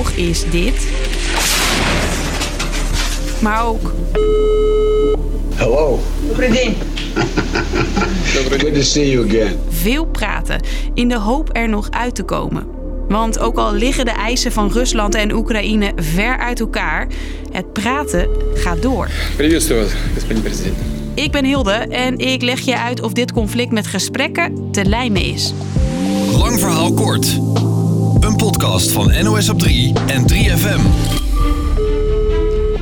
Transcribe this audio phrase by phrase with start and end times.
[0.00, 0.86] oog is dit.
[3.38, 3.92] Maar ook
[5.54, 5.98] Hello.
[8.58, 9.58] Good to see you again.
[9.68, 10.60] veel praten
[10.94, 12.66] in de hoop er nog uit te komen.
[13.08, 17.06] Want ook al liggen de eisen van Rusland en Oekraïne ver uit elkaar,
[17.52, 19.08] het praten gaat door.
[19.36, 20.76] Приветствую вас, господин президент.
[21.14, 25.22] Ik ben Hilde en ik leg je uit of dit conflict met gesprekken te lijmen
[25.22, 25.54] is.
[26.38, 27.38] Lang verhaal kort.
[28.21, 30.81] Een podcast van NOS op 3 en 3FM.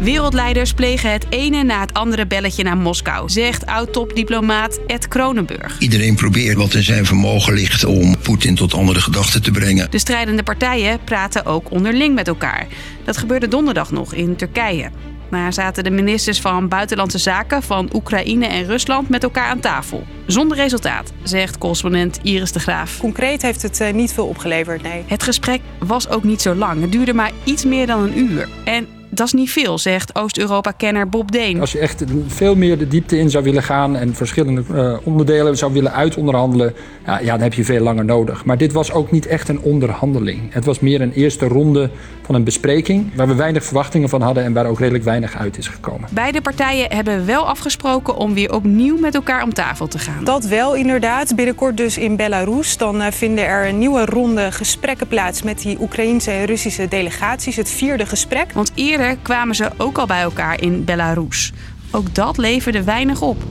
[0.00, 5.78] Wereldleiders plegen het ene na het andere belletje naar Moskou, zegt oud-topdiplomaat Ed Kronenburg.
[5.78, 9.90] Iedereen probeert wat in zijn vermogen ligt om Poetin tot andere gedachten te brengen.
[9.90, 12.66] De strijdende partijen praten ook onderling met elkaar.
[13.04, 14.90] Dat gebeurde donderdag nog in Turkije.
[15.34, 20.04] Daar zaten de ministers van Buitenlandse Zaken van Oekraïne en Rusland met elkaar aan tafel.
[20.26, 22.98] Zonder resultaat, zegt correspondent Iris de Graaf.
[22.98, 25.04] Concreet heeft het eh, niet veel opgeleverd, nee.
[25.06, 26.80] Het gesprek was ook niet zo lang.
[26.80, 28.48] Het duurde maar iets meer dan een uur.
[28.64, 31.60] En dat is niet veel, zegt Oost-Europa-kenner Bob Deen.
[31.60, 35.56] Als je echt veel meer de diepte in zou willen gaan en verschillende eh, onderdelen
[35.56, 36.74] zou willen uitonderhandelen,
[37.06, 38.44] ja, ja, dan heb je veel langer nodig.
[38.44, 40.52] Maar dit was ook niet echt een onderhandeling.
[40.52, 41.90] Het was meer een eerste ronde
[42.22, 45.58] van een bespreking waar we weinig verwachtingen van hadden en waar ook redelijk weinig uit
[45.58, 46.08] is gekomen.
[46.10, 50.24] Beide partijen hebben wel afgesproken om weer opnieuw met elkaar om tafel te gaan.
[50.24, 51.34] Dat wel, inderdaad.
[51.36, 52.76] Binnenkort dus in Belarus.
[52.76, 57.56] Dan eh, vinden er een nieuwe ronde gesprekken plaats met die Oekraïnse en Russische delegaties.
[57.56, 58.52] Het vierde gesprek.
[58.52, 61.52] Want eerder kwamen ze ook al bij elkaar in Belarus.
[61.90, 63.42] Ook dat leverde weinig op.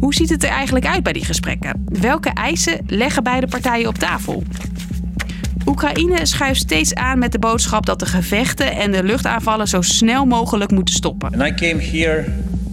[0.00, 1.86] Hoe ziet het er eigenlijk uit bij die gesprekken?
[2.00, 4.42] Welke eisen leggen beide partijen op tafel?
[5.66, 10.24] Oekraïne schuift steeds aan met de boodschap dat de gevechten en de luchtaanvallen zo snel
[10.24, 11.40] mogelijk moeten stoppen.
[11.40, 12.24] And I came here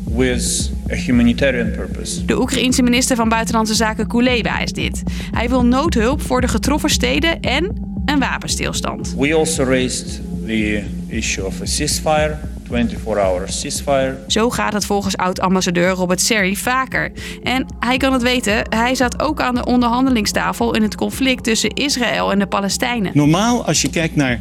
[0.03, 2.25] with a humanitarian purpose.
[2.25, 5.03] De Oekraïense minister van Buitenlandse Zaken Kuleba is dit.
[5.31, 9.15] Hij wil noodhulp voor de getroffen steden en een wapenstilstand.
[9.17, 14.17] We also raised the issue of a ceasefire, 24-hour ceasefire.
[14.27, 17.11] Zo gaat het volgens oud-ambassadeur Robert Serry vaker.
[17.43, 21.69] En hij kan het weten, hij zat ook aan de onderhandelingstafel in het conflict tussen
[21.69, 23.11] Israël en de Palestijnen.
[23.13, 24.39] Normaal, als je kijkt naar,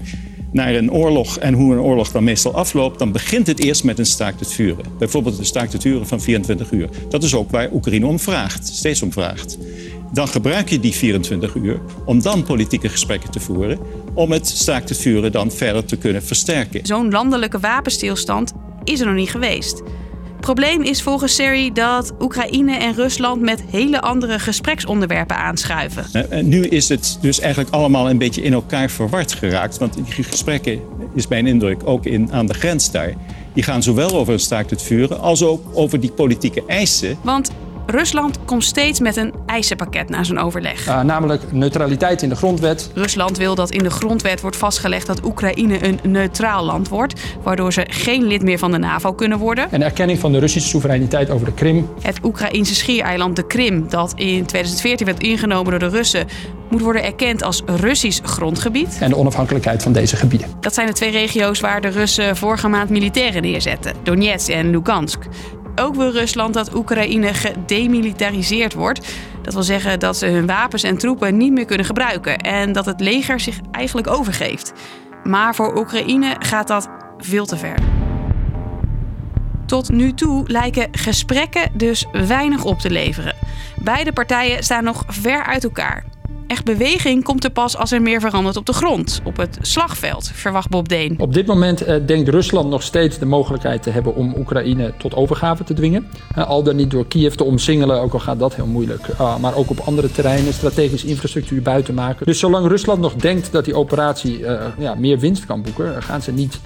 [0.53, 3.99] naar een oorlog en hoe een oorlog dan meestal afloopt, dan begint het eerst met
[3.99, 4.85] een staakt het vuren.
[4.99, 6.89] Bijvoorbeeld een staakt het vuren van 24 uur.
[7.09, 9.59] Dat is ook waar Oekraïne om vraagt, steeds om vraagt.
[10.13, 13.79] Dan gebruik je die 24 uur om dan politieke gesprekken te voeren,
[14.15, 16.87] om het staakt het vuren dan verder te kunnen versterken.
[16.87, 18.53] Zo'n landelijke wapenstilstand
[18.85, 19.83] is er nog niet geweest.
[20.41, 26.31] Probleem is volgens Serry dat Oekraïne en Rusland met hele andere gespreksonderwerpen aanschuiven.
[26.31, 29.79] En nu is het dus eigenlijk allemaal een beetje in elkaar verward geraakt.
[29.79, 30.81] Want die gesprekken,
[31.15, 33.13] is mijn indruk, ook in, aan de grens daar...
[33.53, 37.19] die gaan zowel over een staakt het vuren als ook over die politieke eisen...
[37.23, 37.51] Want
[37.87, 40.89] Rusland komt steeds met een eisenpakket na zo'n overleg.
[40.89, 42.91] Uh, namelijk neutraliteit in de grondwet.
[42.95, 47.73] Rusland wil dat in de grondwet wordt vastgelegd dat Oekraïne een neutraal land wordt, waardoor
[47.73, 49.71] ze geen lid meer van de NAVO kunnen worden.
[49.71, 51.89] En erkenning van de Russische soevereiniteit over de Krim.
[52.01, 56.27] Het Oekraïnse schiereiland de Krim, dat in 2014 werd ingenomen door de Russen,
[56.71, 58.97] moet worden erkend als Russisch grondgebied.
[59.01, 60.49] En de onafhankelijkheid van deze gebieden.
[60.61, 65.29] Dat zijn de twee regio's waar de Russen vorige maand militairen neerzetten: Donetsk en Lugansk.
[65.75, 69.15] Ook wil Rusland dat Oekraïne gedemilitariseerd wordt.
[69.43, 72.87] Dat wil zeggen dat ze hun wapens en troepen niet meer kunnen gebruiken en dat
[72.87, 74.73] het leger zich eigenlijk overgeeft.
[75.25, 76.89] Maar voor Oekraïne gaat dat
[77.19, 77.79] veel te ver.
[79.67, 83.35] Tot nu toe lijken gesprekken dus weinig op te leveren.
[83.77, 86.05] Beide partijen staan nog ver uit elkaar.
[86.53, 90.31] Echt beweging komt er pas als er meer verandert op de grond, op het slagveld,
[90.35, 91.15] verwacht Bob Deen.
[91.19, 95.15] Op dit moment uh, denkt Rusland nog steeds de mogelijkheid te hebben om Oekraïne tot
[95.15, 96.09] overgave te dwingen.
[96.39, 99.09] Uh, al dan niet door Kiev te omsingelen, ook al gaat dat heel moeilijk.
[99.09, 102.27] Uh, maar ook op andere terreinen strategische infrastructuur buiten maken.
[102.27, 104.39] Dus zolang Rusland nog denkt dat die operatie
[104.79, 106.61] ja, meer winst kan boeken, gaan ze niet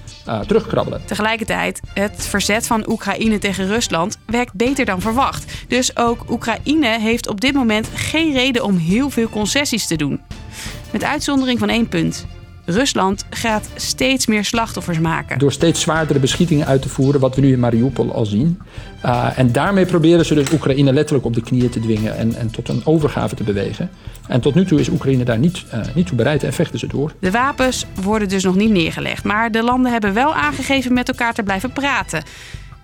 [0.47, 1.01] terugkrabbelen.
[1.05, 5.65] Tegelijkertijd, het verzet van Oekraïne tegen Rusland werkt beter dan verwacht.
[5.67, 10.19] Dus ook Oekraïne heeft op dit moment geen reden om heel veel concessies te doen.
[10.91, 12.25] Met uitzondering van één punt.
[12.69, 15.39] Rusland gaat steeds meer slachtoffers maken.
[15.39, 18.61] Door steeds zwaardere beschietingen uit te voeren, wat we nu in Mariupol al zien.
[19.05, 22.51] Uh, en daarmee proberen ze dus Oekraïne letterlijk op de knieën te dwingen en, en
[22.51, 23.89] tot een overgave te bewegen.
[24.27, 26.87] En tot nu toe is Oekraïne daar niet, uh, niet toe bereid en vechten ze
[26.87, 27.13] door.
[27.19, 31.33] De wapens worden dus nog niet neergelegd, maar de landen hebben wel aangegeven met elkaar
[31.33, 32.23] te blijven praten.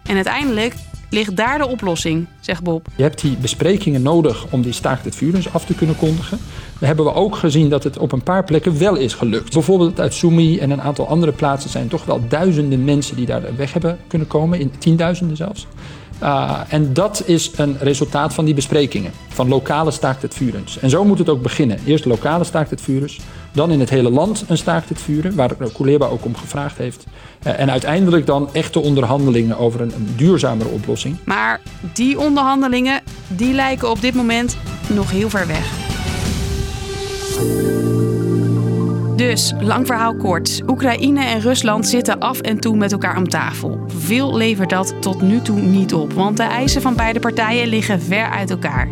[0.04, 0.74] En uiteindelijk
[1.14, 2.88] ligt daar de oplossing, zegt Bob.
[2.96, 6.40] Je hebt die besprekingen nodig om die staakt het vuur af te kunnen kondigen.
[6.80, 9.54] We hebben we ook gezien dat het op een paar plekken wel is gelukt.
[9.54, 13.56] Bijvoorbeeld uit Sumy en een aantal andere plaatsen zijn toch wel duizenden mensen die daar
[13.56, 15.68] weg hebben kunnen komen, in tienduizenden zelfs.
[16.24, 20.80] Uh, en dat is een resultaat van die besprekingen, van lokale staakt het vurens.
[20.80, 21.80] En zo moet het ook beginnen.
[21.86, 23.20] Eerst lokale staakt het vurens,
[23.52, 27.06] dan in het hele land een staakt het vuren, waar Kuleba ook om gevraagd heeft.
[27.48, 31.18] Uh, en uiteindelijk dan echte onderhandelingen over een, een duurzamere oplossing.
[31.24, 31.62] Maar
[31.94, 35.82] die onderhandelingen, die lijken op dit moment nog heel ver weg.
[39.16, 40.62] Dus, lang verhaal kort.
[40.68, 43.80] Oekraïne en Rusland zitten af en toe met elkaar om tafel.
[43.88, 48.02] Veel levert dat tot nu toe niet op, want de eisen van beide partijen liggen
[48.02, 48.90] ver uit elkaar.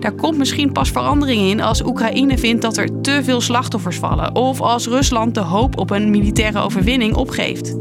[0.00, 4.34] Daar komt misschien pas verandering in als Oekraïne vindt dat er te veel slachtoffers vallen,
[4.34, 7.76] of als Rusland de hoop op een militaire overwinning opgeeft.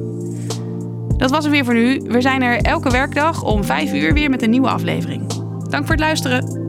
[1.17, 2.01] Dat was het weer voor nu.
[2.07, 5.21] We zijn er elke werkdag om 5 uur weer met een nieuwe aflevering.
[5.69, 6.65] Dank voor het luisteren.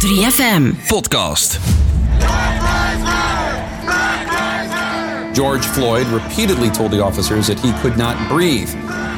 [0.00, 1.79] 3FM Podcast.
[5.40, 8.68] George Floyd repeatedly told the officers that he could not breathe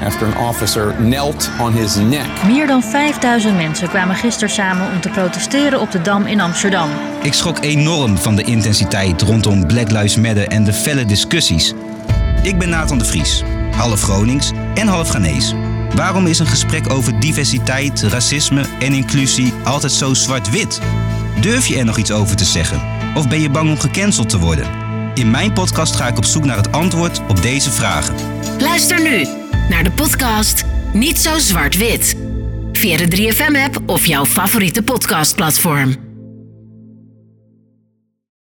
[0.02, 2.44] after an officer knelt on his neck.
[2.46, 6.88] Meer dan 5000 mensen kwamen gisteren samen om te protesteren op de Dam in Amsterdam.
[7.22, 11.72] Ik schrok enorm van de intensiteit rondom Black Lives Matter en de felle discussies.
[12.42, 13.42] Ik ben Nathan de Vries,
[13.76, 15.54] half Gronings en half Ghanese.
[15.94, 20.80] Waarom is een gesprek over diversiteit, racisme en inclusie altijd zo zwart-wit?
[21.40, 22.80] Durf je er nog iets over te zeggen?
[23.14, 24.81] Of ben je bang om gecanceld te worden?
[25.14, 28.14] In mijn podcast ga ik op zoek naar het antwoord op deze vragen.
[28.58, 29.26] Luister nu
[29.68, 32.16] naar de podcast Niet zo zwart-wit.
[32.72, 36.11] Via de 3FM-app of jouw favoriete podcastplatform.